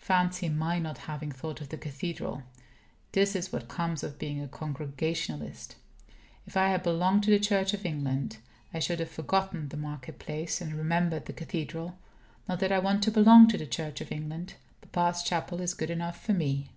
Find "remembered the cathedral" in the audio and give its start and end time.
10.74-11.96